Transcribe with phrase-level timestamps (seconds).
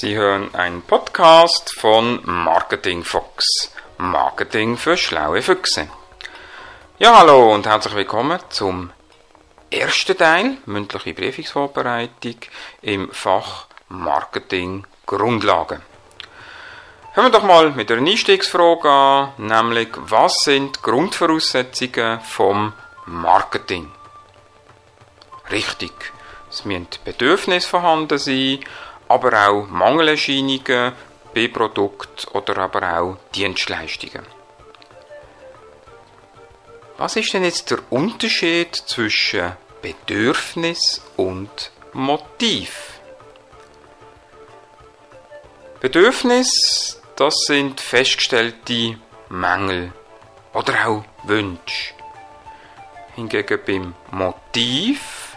[0.00, 3.70] Sie hören einen Podcast von Marketing Fox.
[3.98, 5.88] Marketing für schlaue Füchse.
[6.98, 8.92] Ja, hallo und herzlich willkommen zum
[9.70, 12.36] ersten Teil, mündliche Briefungsvorbereitung
[12.80, 15.82] im Fach Marketing Grundlagen.
[17.14, 22.72] Fangen wir doch mal mit einer Einstiegsfrage an, nämlich was sind die Grundvoraussetzungen vom
[23.04, 23.92] Marketing?
[25.50, 25.92] Richtig,
[26.48, 28.60] es müssen Bedürfnisse vorhanden sein,
[29.10, 30.92] aber auch Mangelerscheinungen
[31.34, 34.24] bei Produkten oder aber auch Dienstleistungen.
[36.96, 43.00] Was ist denn jetzt der Unterschied zwischen Bedürfnis und Motiv?
[45.80, 48.96] Bedürfnis, das sind festgestellte
[49.28, 49.92] Mängel
[50.52, 51.94] oder auch Wünsche.
[53.16, 55.36] Hingegen beim Motiv,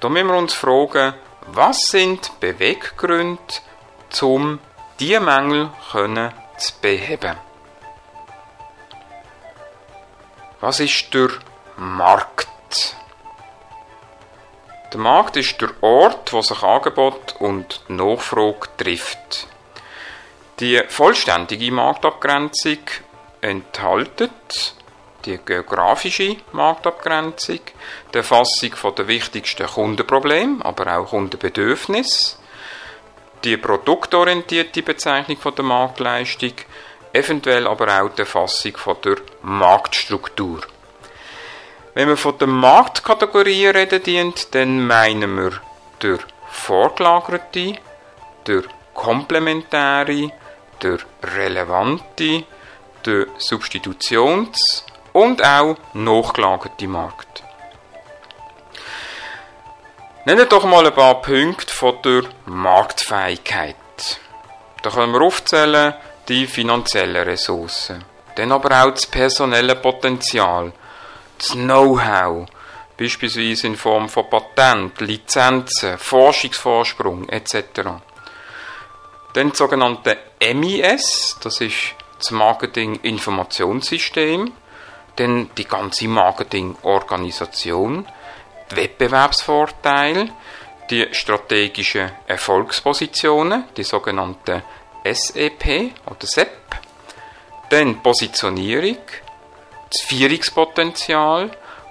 [0.00, 1.14] da müssen wir uns fragen,
[1.52, 3.40] was sind Beweggründe,
[4.22, 4.58] um
[4.98, 5.70] diese Mängel
[6.56, 7.36] zu beheben?
[10.60, 11.30] Was ist der
[11.76, 12.96] Markt?
[14.92, 19.46] Der Markt ist der Ort, wo sich Angebot und Nachfrage trifft.
[20.60, 22.78] Die vollständige Marktabgrenzung
[23.40, 24.74] enthält
[25.24, 27.60] die geografische Marktabgrenzung,
[28.12, 32.36] die Erfassung der wichtigsten Kundenprobleme, aber auch Kundenbedürfnisse,
[33.44, 36.52] die produktorientierte Bezeichnung der Marktleistung,
[37.12, 40.60] eventuell aber auch die Erfassung der Marktstruktur.
[41.94, 45.60] Wenn wir von der Marktkategorie reden, dann meinen wir
[46.00, 46.18] der
[46.50, 47.74] vorgelagerte,
[48.46, 48.62] der
[48.94, 50.30] komplementäre,
[50.80, 52.44] der relevante,
[53.04, 54.87] der Substitutions-
[55.18, 57.42] und auch nachgelagerte Markt.
[60.24, 63.74] Nennen doch mal ein paar Punkte von der Marktfähigkeit.
[64.82, 65.94] Da können wir aufzählen
[66.28, 68.04] die finanziellen Ressourcen,
[68.36, 70.72] dann aber auch das personelle Potenzial,
[71.38, 72.46] das Know-how,
[72.96, 77.56] beispielsweise in Form von Patent, Lizenzen, Forschungsvorsprung etc.
[79.32, 80.16] Dann das sogenannte
[80.54, 84.52] MIS, das ist das Marketing-Informationssystem,
[85.18, 88.06] dann die ganze Marketingorganisation,
[88.70, 90.28] die Wettbewerbsvorteile,
[90.90, 94.62] die strategischen Erfolgspositionen, die sogenannten
[95.04, 96.50] SEP oder SEP,
[97.70, 98.98] dann Positionierung,
[99.90, 101.50] das Führungspotenzial,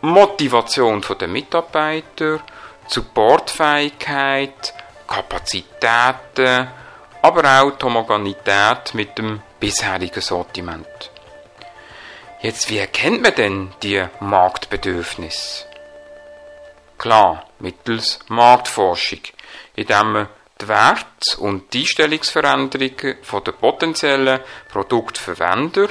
[0.00, 2.40] Motivation der Mitarbeiter,
[2.86, 4.74] Supportfähigkeit,
[5.06, 6.68] Kapazitäten,
[7.22, 11.10] aber auch die Homogenität mit dem bisherigen Sortiment.
[12.40, 15.64] Jetzt, wie erkennt man denn die Marktbedürfnisse?
[16.96, 19.20] Klar, mittels Marktforschung,
[19.74, 20.28] indem man
[20.60, 24.40] die Wert- und die Einstellungsveränderungen den potenziellen
[24.70, 25.88] Produktverwender,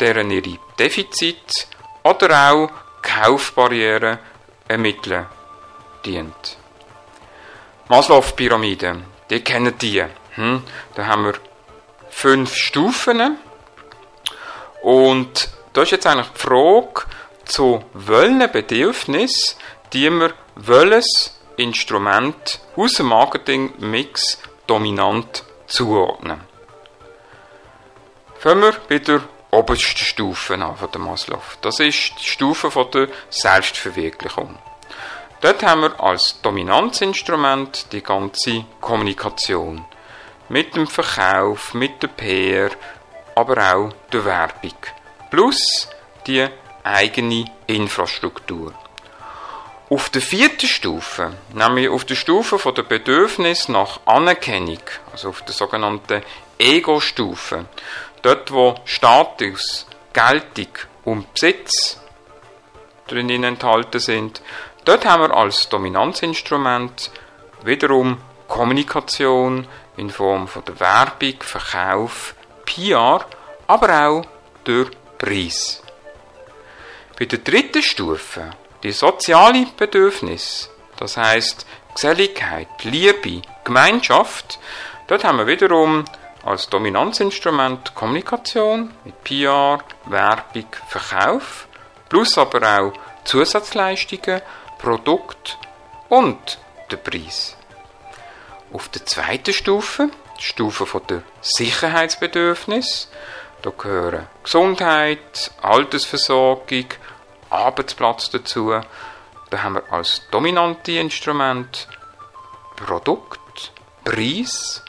[0.00, 1.66] deren ihre Defizite
[2.02, 2.70] oder auch
[3.02, 4.18] Kaufbarrieren
[4.66, 5.26] ermitteln
[6.04, 6.56] dient.
[7.88, 8.96] Maslow-Pyramide,
[9.30, 10.04] die kennen die.
[10.34, 10.64] Hm?
[10.96, 11.34] Da haben wir
[12.10, 13.38] fünf Stufen
[14.82, 17.02] und da ist jetzt eigentlich die Frage,
[17.44, 19.56] zu welchen Bedürfnissen
[19.92, 26.40] die wir welches Instrument aus dem Marketingmix dominant zuordnen.
[28.38, 31.42] Fangen wir bei der obersten Stufe an von der Maslow.
[31.62, 34.58] Das ist die Stufe von der Selbstverwirklichung.
[35.40, 39.84] Dort haben wir als Dominanzinstrument die ganze Kommunikation.
[40.48, 42.70] Mit dem Verkauf, mit der PR,
[43.34, 44.74] aber auch der Werbung.
[45.30, 45.88] Plus
[46.26, 46.48] die
[46.82, 48.72] eigene Infrastruktur.
[49.90, 55.42] Auf der vierten Stufe, nämlich auf der Stufe von der Bedürfnis nach Anerkennung, also auf
[55.42, 56.22] der sogenannten
[56.58, 57.66] Ego-Stufe,
[58.22, 60.68] dort wo Status, Geltung
[61.04, 62.00] und Besitz
[63.06, 64.42] drin enthalten sind,
[64.84, 67.10] dort haben wir als Dominanzinstrument
[67.62, 69.66] wiederum Kommunikation
[69.96, 72.34] in Form von der Werbung, Verkauf,
[72.66, 73.24] PR,
[73.66, 74.24] aber auch
[74.64, 75.82] durch Preis.
[77.18, 78.50] Bei der dritten Stufe
[78.84, 84.60] die soziale Bedürfnis, das heißt Geselligkeit, Liebe, Gemeinschaft,
[85.08, 86.04] dort haben wir wiederum
[86.44, 91.66] als Dominanzinstrument Kommunikation mit PR, Werbung, Verkauf,
[92.08, 92.92] plus aber auch
[93.24, 94.40] Zusatzleistungen,
[94.78, 95.58] Produkt
[96.08, 96.58] und
[96.92, 97.56] der Preis.
[98.72, 103.10] Auf der zweiten Stufe, die Stufe der Sicherheitsbedürfnis,
[103.62, 106.86] da gehören Gesundheit, Altersversorgung,
[107.50, 108.80] Arbeitsplatz dazu.
[109.50, 111.88] Da haben wir als dominante Instrument
[112.76, 113.72] Produkt,
[114.04, 114.82] Preis,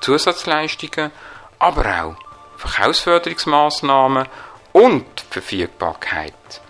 [0.00, 1.10] Zusatzleistungen,
[1.58, 2.16] aber auch
[2.58, 4.26] Verkaufsförderungsmaßnahmen
[4.72, 6.60] und Verfügbarkeit.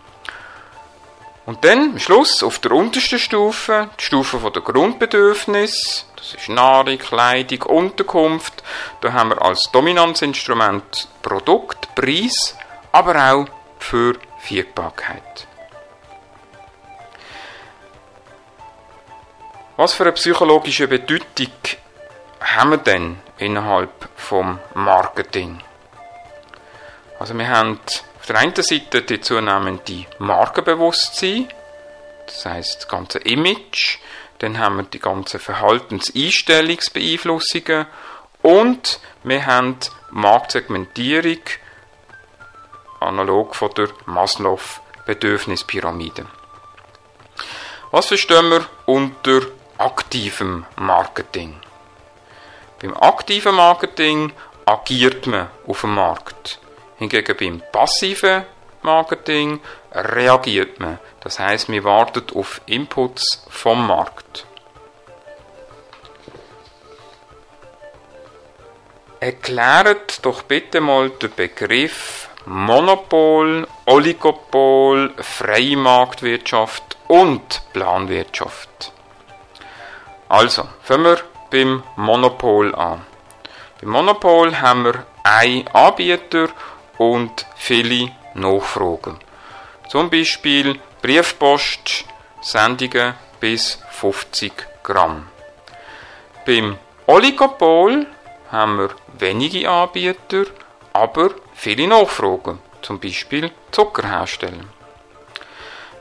[1.47, 6.99] Und dann am Schluss auf der untersten Stufe, die Stufe der Grundbedürfnisse, das ist Nahrung,
[6.99, 8.65] Kleidung, Unterkunft.
[9.01, 12.57] Da haben wir als Dominanzinstrument Produkt, Preis,
[12.91, 13.47] aber auch
[13.79, 15.47] Verfügbarkeit.
[19.77, 21.53] Was für eine psychologische Bedeutung
[22.41, 25.61] haben wir denn innerhalb vom Marketing?
[27.26, 27.81] Also wir haben
[28.20, 31.49] auf der einen Seite die zunehmende Markenbewusstsein,
[32.25, 33.99] das heißt das ganze Image,
[34.38, 37.87] dann haben wir die ganzen Verhaltenseinstellungsbeeinflussungen
[38.43, 39.76] und wir haben
[40.12, 41.40] Marktsegmentierung
[43.00, 46.26] analog von der Maslow-Bedürfnispyramide.
[47.90, 49.40] Was verstehen wir unter
[49.78, 51.56] aktivem Marketing.
[52.81, 54.32] Beim aktiven Marketing
[54.64, 56.61] agiert man auf dem Markt.
[56.99, 58.45] Hingegen beim passiven
[58.83, 59.61] Marketing
[59.93, 60.99] reagiert man.
[61.21, 64.47] Das heißt, man wartet auf Inputs vom Markt.
[69.19, 78.93] Erklärt doch bitte mal den Begriff Monopol, Oligopol, freie Marktwirtschaft und Planwirtschaft.
[80.29, 81.19] Also, fangen wir
[81.51, 83.05] beim Monopol an.
[83.81, 86.49] Beim Monopol haben wir einen Anbieter
[86.99, 89.19] und viele Nachfragen.
[89.89, 92.05] Zum Beispiel Briefpost,
[92.41, 94.53] Sendungen bis 50
[94.83, 95.29] Gramm.
[96.45, 98.07] Beim Oligopol
[98.51, 100.45] haben wir wenige Anbieter,
[100.93, 104.65] aber viele Nachfragen, zum Beispiel Zuckerhersteller.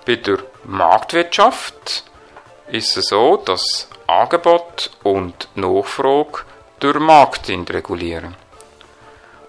[0.06, 2.04] Bei der Marktwirtschaft
[2.68, 6.44] ist es so, dass Angebot und Nachfrage
[6.80, 8.36] durch Markt regulieren.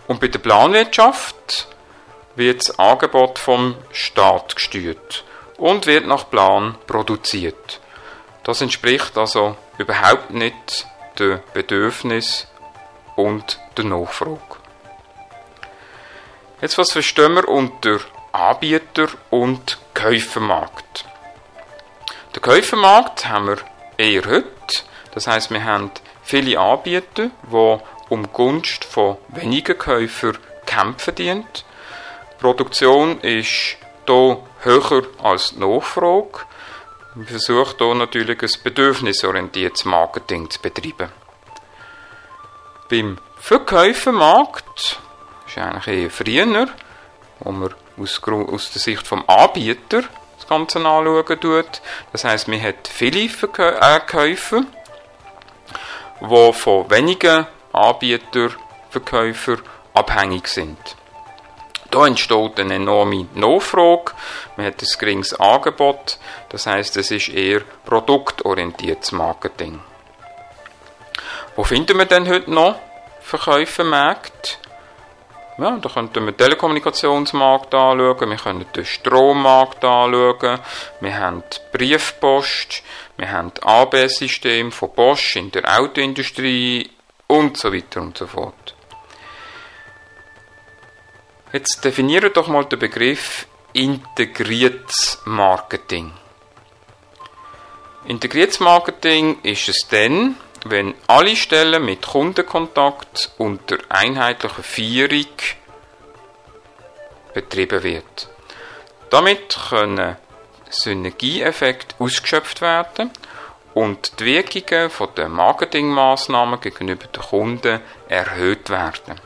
[0.06, 1.68] Und bei der Planwirtschaft
[2.36, 5.24] wird das Angebot vom Staat gesteuert
[5.56, 7.80] und wird nach Plan produziert.
[8.44, 10.86] Das entspricht also überhaupt nicht
[11.18, 12.46] den Bedürfnis
[13.16, 14.38] und der Nachfrage.
[16.60, 17.98] Jetzt was verstehen wir unter
[18.32, 21.04] Anbieter und Käufermarkt?
[22.34, 23.58] Der Käufermarkt haben wir
[23.96, 24.46] eher heute.
[25.12, 25.90] Das heißt, wir haben
[26.22, 31.46] viele Anbieter, die um Gunst von wenigen Käufern kämpfen dienen.
[32.32, 33.76] Die Produktion ist
[34.06, 36.40] hier höher als die Nachfrage.
[37.14, 41.10] Man versucht hier natürlich ein bedürfnisorientiertes Marketing zu betreiben.
[42.90, 45.00] Beim Verkäufermarkt
[45.46, 46.68] ist eigentlich eher früher,
[47.40, 50.02] wo man aus, aus der Sicht vom Anbieter
[50.36, 51.80] das Ganze anschauen tut.
[52.12, 54.62] Das heißt, man hat viele Verkäufer,
[56.20, 58.54] die von wenigen Anbietern,
[58.90, 59.62] Verkäufern
[59.94, 60.78] abhängig sind.
[61.90, 64.12] Da entsteht eine enorme Nachfrage,
[64.56, 66.18] man hat ein geringes Angebot,
[66.48, 69.80] das heißt, es ist eher produktorientiertes Marketing.
[71.54, 72.76] Wo finden wir denn heute noch
[73.20, 74.58] Verkäufermärkte?
[75.58, 80.58] Ja, da könnten wir den Telekommunikationsmarkt anschauen, wir können den Strommarkt anschauen,
[81.00, 82.82] wir haben die Briefpost,
[83.16, 86.90] wir haben das ABS-System von Bosch in der Autoindustrie
[87.26, 88.74] und so weiter und so fort.
[91.52, 96.12] Jetzt definieren doch mal den Begriff integriertes Marketing.
[98.06, 105.26] Integriertes Marketing ist es dann, wenn alle Stellen mit Kundenkontakt unter einheitlicher Führung
[107.34, 108.28] betrieben wird.
[109.10, 110.16] Damit können
[110.70, 113.10] Synergieeffekte ausgeschöpft werden
[113.76, 119.20] und die Wirkungen der Marketingmaßnahmen gegenüber den Kunden erhöht werden.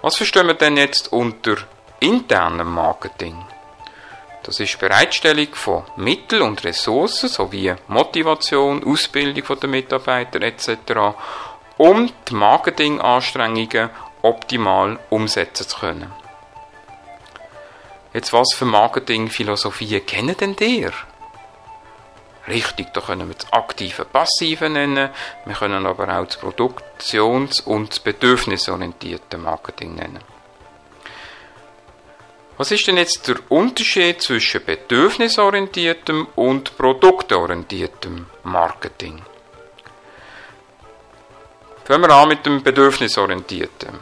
[0.00, 1.54] Was verstehen wir denn jetzt unter
[2.00, 3.36] internem Marketing?
[4.42, 11.14] Das ist Bereitstellung von Mitteln und Ressourcen sowie Motivation, Ausbildung der Mitarbeiter etc.,
[11.78, 13.90] um die Marketinganstrengungen
[14.22, 16.12] optimal umsetzen zu können.
[18.12, 20.92] Jetzt was für Marketingphilosophien kennen denn ihr?
[22.48, 25.10] Richtig, da können wir das aktive Passive nennen,
[25.44, 30.20] wir können aber auch das Produktions- und bedürfnisorientierte Marketing nennen.
[32.58, 39.22] Was ist denn jetzt der Unterschied zwischen bedürfnisorientiertem und produktorientiertem Marketing?
[41.84, 43.98] Fangen wir an mit dem bedürfnisorientierten.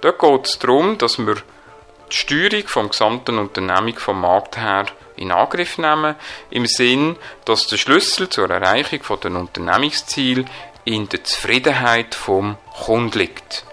[0.00, 4.86] Da geht es darum, dass wir die Steuerung vom gesamten Unternehmung vom Markt her
[5.18, 6.14] in Angriff nehmen,
[6.50, 10.48] im Sinn, dass der Schlüssel zur Erreichung von den Unternehmenszielen
[10.84, 13.64] in der Zufriedenheit vom Kunden liegt.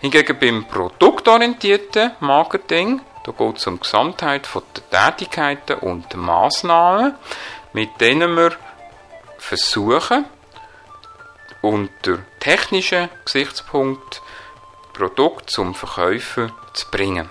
[0.00, 4.48] Hingegen beim produktorientierten Marketing, da geht es um die Gesamtheit
[4.92, 7.14] der Tätigkeiten und der Massnahmen,
[7.72, 8.52] mit denen wir
[9.38, 10.24] versuchen,
[11.62, 14.22] unter technischen Gesichtspunkt
[14.92, 17.30] Produkt zum Verkäufer zu bringen.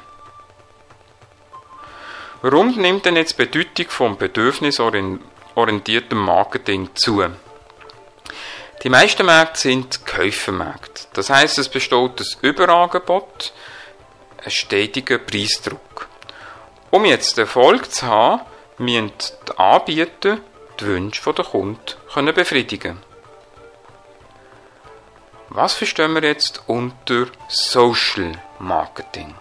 [2.41, 7.23] Warum nimmt denn jetzt die Bedeutung vom bedürfnisorientierten Marketing zu?
[8.83, 11.07] Die meisten Märkte sind Käufermärkte.
[11.13, 13.53] Das heißt, es besteht ein Überangebot,
[14.43, 16.07] ein stetiger Preisdruck.
[16.91, 18.41] Um jetzt Erfolg zu haben,
[18.77, 19.11] müssen
[19.47, 20.37] die Anbieter
[20.79, 22.99] die Wünsche der Kunden befriedigen
[25.49, 29.33] Was verstehen wir jetzt unter Social Marketing?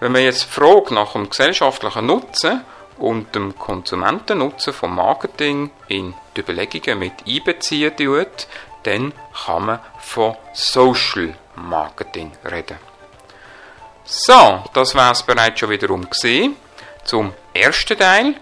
[0.00, 2.64] Wenn man jetzt fragt nach dem gesellschaftlichen Nutzen
[2.98, 8.46] und dem Konsumentennutzen vom Marketing in die Überlegungen mit einbeziehen tut,
[8.84, 9.12] dann
[9.44, 12.78] kann man von Social Marketing reden.
[14.04, 16.56] So, das war es bereits schon wiederum gesehen
[17.04, 18.34] zum ersten Teil.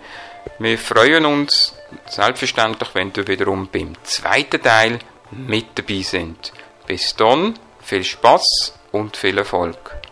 [0.59, 1.75] Wir freuen uns
[2.07, 4.99] selbstverständlich, wenn du wiederum beim zweiten Teil
[5.31, 6.53] mit dabei sind.
[6.87, 10.06] Bis dann, viel Spaß und viel Erfolg.